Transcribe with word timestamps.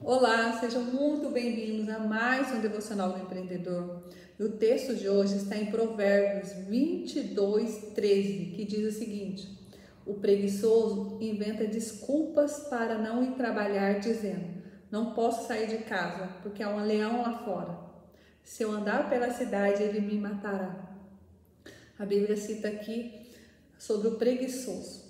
Olá, 0.00 0.52
sejam 0.60 0.84
muito 0.84 1.28
bem-vindos 1.28 1.88
a 1.92 1.98
mais 1.98 2.52
um 2.52 2.60
Devocional 2.60 3.12
do 3.12 3.18
Empreendedor. 3.18 4.04
E 4.38 4.44
o 4.44 4.52
texto 4.52 4.94
de 4.94 5.08
hoje 5.08 5.36
está 5.36 5.56
em 5.56 5.72
Provérbios 5.72 6.52
22, 6.68 7.94
13, 7.96 8.52
que 8.54 8.64
diz 8.64 8.94
o 8.94 8.96
seguinte: 8.96 9.48
O 10.06 10.14
preguiçoso 10.14 11.18
inventa 11.20 11.66
desculpas 11.66 12.68
para 12.70 12.96
não 12.96 13.24
ir 13.24 13.32
trabalhar, 13.32 13.98
dizendo: 13.98 14.62
Não 14.88 15.14
posso 15.14 15.48
sair 15.48 15.66
de 15.66 15.78
casa, 15.78 16.28
porque 16.44 16.62
há 16.62 16.70
um 16.70 16.86
leão 16.86 17.22
lá 17.22 17.44
fora. 17.44 17.76
Se 18.44 18.62
eu 18.62 18.70
andar 18.70 19.10
pela 19.10 19.32
cidade, 19.32 19.82
ele 19.82 20.00
me 20.00 20.16
matará. 20.16 20.96
A 21.98 22.06
Bíblia 22.06 22.36
cita 22.36 22.68
aqui 22.68 23.26
sobre 23.76 24.06
o 24.06 24.14
preguiçoso. 24.14 25.08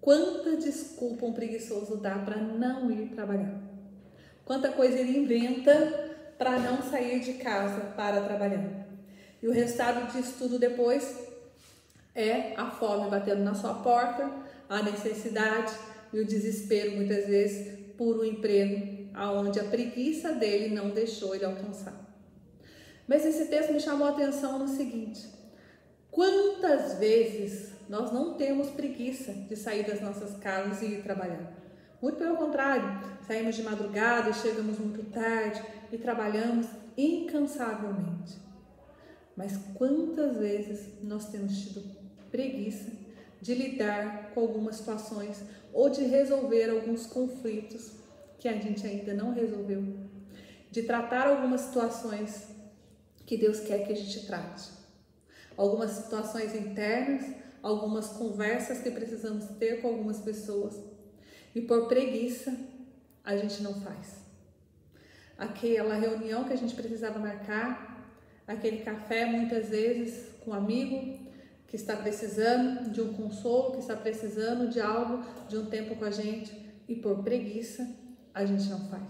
Quanta 0.00 0.56
desculpa 0.56 1.26
um 1.26 1.32
preguiçoso 1.32 1.96
dá 1.96 2.16
para 2.20 2.36
não 2.36 2.88
ir 2.92 3.08
trabalhar. 3.08 3.79
Quanta 4.50 4.72
coisa 4.72 4.98
ele 4.98 5.16
inventa 5.16 6.34
para 6.36 6.58
não 6.58 6.82
sair 6.82 7.20
de 7.20 7.34
casa 7.34 7.92
para 7.96 8.20
trabalhar. 8.20 8.84
E 9.40 9.46
o 9.46 9.52
resultado 9.52 10.10
disso 10.10 10.34
tudo 10.38 10.58
depois 10.58 11.24
é 12.16 12.56
a 12.56 12.68
fome 12.68 13.08
batendo 13.08 13.44
na 13.44 13.54
sua 13.54 13.74
porta, 13.74 14.28
a 14.68 14.82
necessidade 14.82 15.72
e 16.12 16.18
o 16.18 16.26
desespero 16.26 16.96
muitas 16.96 17.28
vezes 17.28 17.78
por 17.96 18.18
um 18.18 18.24
emprego 18.24 19.08
aonde 19.14 19.60
a 19.60 19.64
preguiça 19.66 20.32
dele 20.32 20.74
não 20.74 20.90
deixou 20.90 21.32
ele 21.32 21.44
alcançar. 21.44 21.94
Mas 23.06 23.24
esse 23.24 23.44
texto 23.44 23.72
me 23.72 23.78
chamou 23.78 24.08
a 24.08 24.10
atenção 24.10 24.58
no 24.58 24.66
seguinte: 24.66 25.28
quantas 26.10 26.98
vezes 26.98 27.70
nós 27.88 28.12
não 28.12 28.34
temos 28.34 28.68
preguiça 28.70 29.32
de 29.32 29.54
sair 29.54 29.86
das 29.86 30.00
nossas 30.00 30.36
casas 30.38 30.82
e 30.82 30.86
ir 30.86 31.04
trabalhar? 31.04 31.69
Muito 32.00 32.16
pelo 32.16 32.36
contrário, 32.36 32.98
saímos 33.26 33.54
de 33.54 33.62
madrugada 33.62 34.32
chegamos 34.32 34.78
muito 34.78 35.04
tarde 35.10 35.62
e 35.92 35.98
trabalhamos 35.98 36.66
incansavelmente. 36.96 38.38
Mas 39.36 39.58
quantas 39.74 40.36
vezes 40.38 41.02
nós 41.02 41.28
temos 41.30 41.58
tido 41.60 41.82
preguiça 42.30 42.90
de 43.40 43.54
lidar 43.54 44.30
com 44.34 44.40
algumas 44.40 44.76
situações 44.76 45.42
ou 45.72 45.88
de 45.88 46.04
resolver 46.04 46.70
alguns 46.70 47.06
conflitos 47.06 47.92
que 48.38 48.48
a 48.48 48.52
gente 48.52 48.86
ainda 48.86 49.12
não 49.12 49.32
resolveu, 49.32 49.82
de 50.70 50.82
tratar 50.82 51.26
algumas 51.26 51.62
situações 51.62 52.48
que 53.26 53.36
Deus 53.36 53.60
quer 53.60 53.86
que 53.86 53.92
a 53.92 53.96
gente 53.96 54.26
trate. 54.26 54.70
Algumas 55.56 55.90
situações 55.90 56.54
internas, 56.54 57.24
algumas 57.62 58.08
conversas 58.08 58.80
que 58.80 58.90
precisamos 58.90 59.44
ter 59.58 59.82
com 59.82 59.88
algumas 59.88 60.18
pessoas. 60.18 60.89
E 61.54 61.60
por 61.60 61.88
preguiça, 61.88 62.56
a 63.24 63.36
gente 63.36 63.62
não 63.62 63.74
faz. 63.80 64.20
Aquela 65.36 65.94
reunião 65.94 66.44
que 66.44 66.52
a 66.52 66.56
gente 66.56 66.74
precisava 66.74 67.18
marcar, 67.18 68.08
aquele 68.46 68.78
café 68.78 69.24
muitas 69.24 69.68
vezes 69.68 70.30
com 70.40 70.50
um 70.50 70.54
amigo 70.54 71.18
que 71.66 71.76
está 71.76 71.96
precisando 71.96 72.90
de 72.90 73.00
um 73.00 73.12
consolo, 73.12 73.72
que 73.72 73.78
está 73.78 73.96
precisando 73.96 74.68
de 74.68 74.80
algo, 74.80 75.24
de 75.48 75.56
um 75.56 75.66
tempo 75.66 75.94
com 75.96 76.04
a 76.04 76.10
gente, 76.10 76.52
e 76.88 76.96
por 76.96 77.22
preguiça, 77.22 77.88
a 78.34 78.44
gente 78.44 78.68
não 78.68 78.88
faz. 78.88 79.04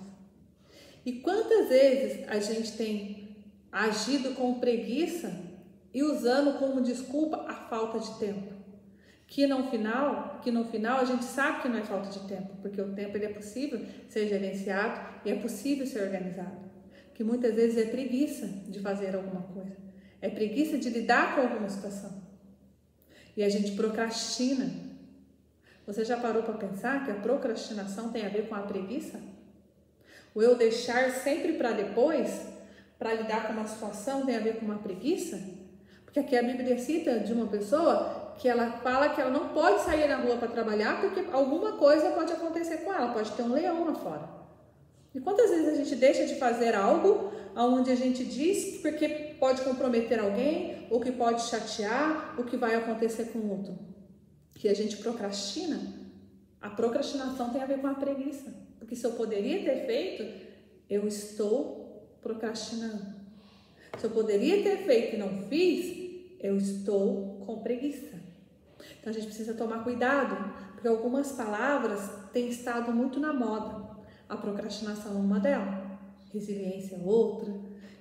E 1.04 1.12
quantas 1.20 1.68
vezes 1.68 2.28
a 2.28 2.38
gente 2.38 2.72
tem 2.76 3.36
agido 3.72 4.34
com 4.34 4.60
preguiça 4.60 5.32
e 5.92 6.02
usando 6.02 6.58
como 6.58 6.82
desculpa 6.82 7.46
a 7.48 7.54
falta 7.54 7.98
de 7.98 8.18
tempo. 8.18 8.59
Que 9.30 9.46
no 9.46 9.62
final, 9.70 10.40
que 10.42 10.50
no 10.50 10.64
final 10.64 10.98
a 10.98 11.04
gente 11.04 11.24
sabe 11.24 11.62
que 11.62 11.68
não 11.68 11.78
é 11.78 11.84
falta 11.84 12.10
de 12.10 12.18
tempo, 12.26 12.56
porque 12.60 12.80
o 12.80 12.92
tempo 12.92 13.16
ele 13.16 13.26
é 13.26 13.32
possível 13.32 13.80
ser 14.08 14.26
gerenciado 14.26 15.00
e 15.24 15.30
é 15.30 15.36
possível 15.36 15.86
ser 15.86 16.02
organizado. 16.02 16.68
Que 17.14 17.22
muitas 17.22 17.54
vezes 17.54 17.78
é 17.78 17.88
preguiça 17.88 18.48
de 18.48 18.80
fazer 18.80 19.14
alguma 19.14 19.42
coisa, 19.42 19.76
é 20.20 20.28
preguiça 20.28 20.76
de 20.76 20.90
lidar 20.90 21.36
com 21.36 21.42
alguma 21.42 21.68
situação. 21.68 22.20
E 23.36 23.44
a 23.44 23.48
gente 23.48 23.76
procrastina. 23.76 24.68
Você 25.86 26.04
já 26.04 26.16
parou 26.16 26.42
para 26.42 26.54
pensar 26.54 27.04
que 27.04 27.12
a 27.12 27.14
procrastinação 27.14 28.10
tem 28.10 28.26
a 28.26 28.28
ver 28.28 28.48
com 28.48 28.56
a 28.56 28.62
preguiça? 28.62 29.20
O 30.34 30.42
eu 30.42 30.56
deixar 30.56 31.08
sempre 31.12 31.52
para 31.52 31.70
depois 31.70 32.48
para 32.98 33.14
lidar 33.14 33.46
com 33.46 33.52
uma 33.52 33.68
situação 33.68 34.26
tem 34.26 34.34
a 34.34 34.40
ver 34.40 34.56
com 34.56 34.64
uma 34.64 34.78
preguiça? 34.78 35.40
Porque 36.04 36.18
aqui 36.18 36.36
a 36.36 36.42
Bíblia 36.42 36.76
cita 36.80 37.20
de 37.20 37.32
uma 37.32 37.46
pessoa 37.46 38.19
que 38.40 38.48
ela 38.48 38.72
fala 38.78 39.10
que 39.10 39.20
ela 39.20 39.30
não 39.30 39.50
pode 39.50 39.82
sair 39.82 40.08
na 40.08 40.16
rua 40.16 40.38
para 40.38 40.48
trabalhar 40.48 40.98
porque 41.02 41.26
alguma 41.30 41.72
coisa 41.72 42.10
pode 42.12 42.32
acontecer 42.32 42.78
com 42.78 42.92
ela, 42.92 43.12
pode 43.12 43.30
ter 43.32 43.42
um 43.42 43.52
leão 43.52 43.84
lá 43.84 43.94
fora. 43.94 44.30
E 45.14 45.20
quantas 45.20 45.50
vezes 45.50 45.68
a 45.68 45.74
gente 45.74 45.94
deixa 45.96 46.24
de 46.24 46.36
fazer 46.36 46.74
algo 46.74 47.30
onde 47.54 47.90
a 47.90 47.94
gente 47.94 48.24
diz 48.24 48.80
porque 48.80 49.36
pode 49.38 49.60
comprometer 49.60 50.18
alguém, 50.18 50.86
ou 50.88 51.00
que 51.00 51.12
pode 51.12 51.42
chatear, 51.42 52.34
o 52.40 52.44
que 52.44 52.56
vai 52.56 52.74
acontecer 52.74 53.26
com 53.26 53.40
o 53.40 53.50
outro? 53.50 53.78
Que 54.54 54.70
a 54.70 54.74
gente 54.74 54.96
procrastina. 54.96 55.78
A 56.62 56.70
procrastinação 56.70 57.50
tem 57.50 57.62
a 57.62 57.66
ver 57.66 57.78
com 57.78 57.88
a 57.88 57.94
preguiça. 57.94 58.54
Porque 58.78 58.96
se 58.96 59.04
eu 59.04 59.12
poderia 59.12 59.62
ter 59.62 59.84
feito, 59.84 60.48
eu 60.88 61.06
estou 61.06 62.16
procrastinando. 62.22 63.20
Se 63.98 64.06
eu 64.06 64.10
poderia 64.10 64.62
ter 64.62 64.78
feito 64.78 65.16
e 65.16 65.18
não 65.18 65.42
fiz, 65.48 66.38
eu 66.40 66.56
estou 66.56 67.42
com 67.44 67.58
preguiça. 67.58 68.29
Então 68.98 69.10
a 69.10 69.12
gente 69.12 69.26
precisa 69.26 69.54
tomar 69.54 69.84
cuidado, 69.84 70.36
porque 70.72 70.88
algumas 70.88 71.32
palavras 71.32 72.10
têm 72.32 72.48
estado 72.48 72.92
muito 72.92 73.18
na 73.18 73.32
moda. 73.32 73.90
A 74.28 74.36
procrastinação 74.36 75.12
é 75.12 75.16
uma 75.16 75.40
delas, 75.40 75.74
resiliência 76.32 76.96
é 76.96 77.00
outra, 77.04 77.52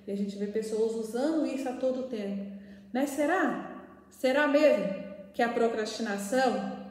e 0.06 0.12
a 0.12 0.16
gente 0.16 0.36
vê 0.36 0.46
pessoas 0.46 0.92
usando 0.94 1.46
isso 1.46 1.68
a 1.68 1.72
todo 1.72 2.08
tempo. 2.08 2.52
Mas 2.92 3.10
será? 3.10 3.84
Será 4.10 4.48
mesmo 4.48 5.10
que 5.32 5.42
a 5.42 5.48
procrastinação, 5.48 6.88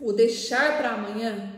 o 0.00 0.12
deixar 0.12 0.78
para 0.78 0.90
amanhã, 0.90 1.52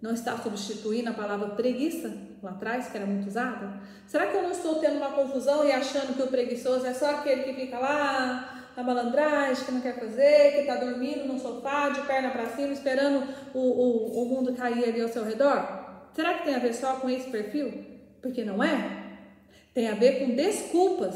não 0.00 0.12
está 0.12 0.36
substituindo 0.38 1.10
a 1.10 1.14
palavra 1.14 1.50
preguiça 1.50 2.16
lá 2.42 2.52
atrás, 2.52 2.88
que 2.88 2.96
era 2.96 3.06
muito 3.06 3.28
usada? 3.28 3.80
Será 4.06 4.26
que 4.26 4.36
eu 4.36 4.42
não 4.42 4.50
estou 4.50 4.76
tendo 4.76 4.96
uma 4.96 5.12
confusão 5.12 5.64
e 5.64 5.72
achando 5.72 6.16
que 6.16 6.22
o 6.22 6.28
preguiçoso 6.28 6.86
é 6.86 6.94
só 6.94 7.10
aquele 7.10 7.42
que 7.42 7.54
fica 7.54 7.78
lá 7.78 8.69
na 8.80 8.94
malandragem, 8.94 9.64
que 9.64 9.72
não 9.72 9.80
quer 9.80 9.98
fazer, 9.98 10.52
que 10.52 10.60
está 10.60 10.76
dormindo 10.76 11.26
no 11.26 11.38
sofá, 11.38 11.90
de 11.90 12.02
perna 12.02 12.30
para 12.30 12.48
cima, 12.48 12.72
esperando 12.72 13.26
o, 13.54 13.58
o, 13.58 14.22
o 14.22 14.24
mundo 14.26 14.54
cair 14.54 14.84
ali 14.84 15.00
ao 15.00 15.08
seu 15.08 15.24
redor? 15.24 16.08
Será 16.14 16.34
que 16.34 16.44
tem 16.44 16.54
a 16.54 16.58
ver 16.58 16.74
só 16.74 16.94
com 16.94 17.08
esse 17.08 17.30
perfil? 17.30 17.84
Porque 18.20 18.44
não 18.44 18.62
é. 18.62 19.18
Tem 19.74 19.88
a 19.88 19.94
ver 19.94 20.18
com 20.20 20.34
desculpas. 20.34 21.14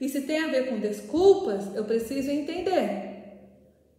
E 0.00 0.08
se 0.08 0.22
tem 0.22 0.42
a 0.42 0.48
ver 0.48 0.68
com 0.68 0.78
desculpas, 0.78 1.74
eu 1.74 1.84
preciso 1.84 2.30
entender. 2.30 3.10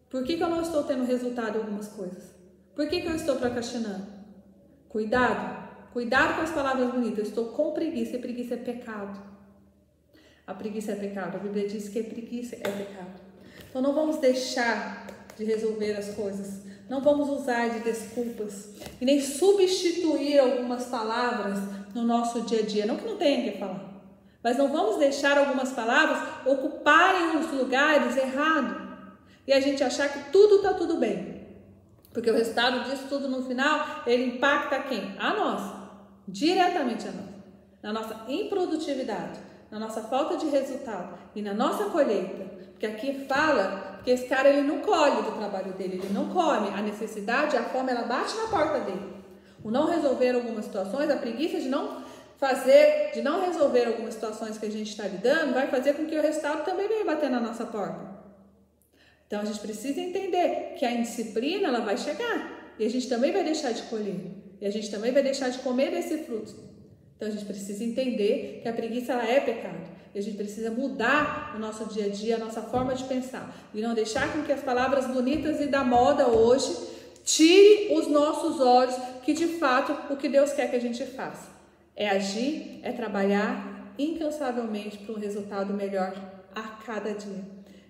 Por 0.10 0.24
que, 0.24 0.36
que 0.36 0.44
eu 0.44 0.50
não 0.50 0.62
estou 0.62 0.84
tendo 0.84 1.06
resultado 1.06 1.58
em 1.58 1.62
algumas 1.62 1.88
coisas? 1.90 2.34
Por 2.76 2.88
que, 2.88 3.02
que 3.02 3.08
eu 3.08 3.16
estou 3.16 3.36
procrastinando? 3.36 4.08
Cuidado, 4.90 5.92
cuidado 5.94 6.36
com 6.36 6.42
as 6.42 6.52
palavras 6.52 6.92
bonitas. 6.92 7.20
Eu 7.20 7.24
estou 7.26 7.46
com 7.50 7.72
preguiça 7.72 8.16
e 8.16 8.20
preguiça 8.20 8.56
é 8.56 8.58
pecado. 8.58 9.22
A 10.46 10.54
preguiça 10.54 10.94
é 10.94 10.96
pecado. 10.96 11.36
A 11.36 11.40
Bíblia 11.40 11.68
diz 11.68 11.90
que 11.90 12.04
preguiça 12.04 12.56
é 12.56 12.70
pecado. 12.70 13.20
Então 13.70 13.82
não 13.82 13.94
vamos 13.94 14.18
deixar 14.18 15.08
de 15.38 15.44
resolver 15.44 15.94
as 15.94 16.10
coisas. 16.14 16.62
Não 16.90 17.02
vamos 17.02 17.30
usar 17.30 17.70
de 17.70 17.80
desculpas 17.80 18.70
e 19.00 19.06
nem 19.06 19.22
substituir 19.22 20.40
algumas 20.40 20.86
palavras 20.86 21.58
no 21.96 22.04
nosso 22.04 22.42
dia 22.42 22.60
a 22.60 22.64
dia. 22.64 22.86
Não 22.86 22.98
que 22.98 23.06
não 23.06 23.16
tenha 23.16 23.50
que 23.50 23.58
falar, 23.58 23.92
mas 24.44 24.58
não 24.58 24.68
vamos 24.68 24.98
deixar 24.98 25.38
algumas 25.38 25.72
palavras 25.72 26.46
ocuparem 26.46 27.38
os 27.38 27.52
lugares 27.52 28.18
errados 28.18 28.92
e 29.48 29.54
a 29.54 29.60
gente 29.60 29.84
achar 29.84 30.10
que 30.10 30.32
tudo 30.32 30.58
está 30.58 30.74
tudo 30.74 30.98
bem. 30.98 31.42
Porque 32.14 32.30
o 32.30 32.34
resultado 32.34 32.90
disso 32.90 33.06
tudo 33.08 33.30
no 33.30 33.44
final, 33.44 34.04
ele 34.06 34.36
impacta 34.36 34.80
quem? 34.80 35.16
A 35.18 35.34
nós, 35.34 35.62
diretamente 36.28 37.08
a 37.08 37.12
nós. 37.12 37.32
Na 37.82 37.94
nossa 37.94 38.26
improdutividade, 38.28 39.40
na 39.72 39.80
nossa 39.80 40.02
falta 40.02 40.36
de 40.36 40.48
resultado 40.48 41.18
e 41.34 41.42
na 41.42 41.54
nossa 41.54 41.86
colheita. 41.86 42.46
Porque 42.72 42.86
aqui 42.86 43.26
fala 43.28 44.02
que 44.04 44.12
esse 44.12 44.28
cara 44.28 44.50
ele 44.50 44.68
não 44.68 44.80
colhe 44.80 45.22
do 45.22 45.38
trabalho 45.38 45.72
dele, 45.74 46.02
ele 46.04 46.14
não 46.14 46.30
come. 46.30 46.70
A 46.70 46.82
necessidade, 46.82 47.56
a 47.56 47.64
fome, 47.64 47.92
ela 47.92 48.04
bate 48.04 48.36
na 48.36 48.48
porta 48.48 48.82
dele. 48.82 49.14
O 49.64 49.72
não 49.72 49.90
resolver 49.90 50.36
algumas 50.36 50.66
situações, 50.66 51.10
a 51.10 51.16
preguiça 51.16 51.60
de 51.60 51.70
não 51.70 52.04
fazer, 52.38 53.12
de 53.14 53.22
não 53.22 53.46
resolver 53.46 53.86
algumas 53.86 54.16
situações 54.16 54.58
que 54.58 54.66
a 54.66 54.72
gente 54.72 54.90
está 54.90 55.08
lidando, 55.08 55.54
vai 55.54 55.68
fazer 55.68 55.94
com 55.94 56.06
que 56.06 56.18
o 56.18 56.22
resultado 56.22 56.66
também 56.66 56.88
venha 56.88 57.06
bater 57.06 57.30
na 57.30 57.40
nossa 57.40 57.66
porta. 57.66 58.12
Então 59.28 59.40
a 59.40 59.46
gente 59.46 59.60
precisa 59.60 60.02
entender 60.02 60.74
que 60.78 60.84
a 60.84 60.92
indisciplina 60.92 61.68
ela 61.68 61.80
vai 61.80 61.98
chegar 61.98 62.74
e 62.78 62.86
a 62.86 62.90
gente 62.90 63.08
também 63.08 63.32
vai 63.32 63.44
deixar 63.44 63.72
de 63.72 63.84
colher 63.84 64.20
e 64.60 64.66
a 64.66 64.72
gente 64.72 64.92
também 64.92 65.12
vai 65.12 65.24
deixar 65.24 65.50
de 65.50 65.60
comer 65.60 65.92
desse 65.92 66.18
fruto. 66.24 66.56
Então 67.22 67.30
a 67.30 67.32
gente 67.32 67.46
precisa 67.46 67.84
entender 67.84 68.62
que 68.64 68.68
a 68.68 68.74
preguiça 68.74 69.14
ela 69.14 69.30
é 69.30 69.40
pecado 69.40 69.78
e 70.12 70.18
a 70.18 70.22
gente 70.24 70.38
precisa 70.38 70.72
mudar 70.72 71.54
o 71.56 71.60
nosso 71.60 71.86
dia 71.94 72.06
a 72.06 72.10
dia, 72.10 72.36
a 72.36 72.40
nossa 72.40 72.64
forma 72.64 72.96
de 72.96 73.04
pensar 73.04 73.56
e 73.76 73.80
não 73.80 73.94
deixar 73.94 74.34
com 74.34 74.42
que 74.42 74.52
as 74.52 74.62
palavras 74.62 75.06
bonitas 75.06 75.62
e 75.62 75.68
da 75.68 75.84
moda 75.84 76.28
hoje 76.30 76.76
tire 77.24 77.94
os 77.94 78.08
nossos 78.08 78.60
olhos 78.60 78.96
que 79.22 79.34
de 79.34 79.46
fato 79.60 80.12
o 80.12 80.18
que 80.18 80.28
Deus 80.28 80.52
quer 80.54 80.72
que 80.72 80.76
a 80.76 80.82
gente 80.82 81.06
faça 81.06 81.48
é 81.96 82.10
agir, 82.10 82.80
é 82.82 82.92
trabalhar 82.92 83.94
incansavelmente 84.00 84.98
para 84.98 85.14
um 85.14 85.20
resultado 85.20 85.76
melhor 85.76 86.16
a 86.56 86.64
cada 86.84 87.14
dia. 87.14 87.46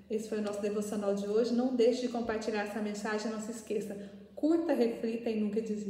Esse 0.10 0.28
foi 0.28 0.40
o 0.40 0.42
nosso 0.42 0.62
devocional 0.62 1.16
de 1.16 1.26
hoje. 1.26 1.54
Não 1.54 1.74
deixe 1.74 2.02
de 2.02 2.10
compartilhar 2.10 2.64
essa 2.64 2.82
mensagem. 2.82 3.32
Não 3.32 3.40
se 3.40 3.52
esqueça. 3.52 3.96
Curta, 4.36 4.74
reflita 4.74 5.30
e 5.30 5.40
nunca 5.40 5.62
desista. 5.62 5.90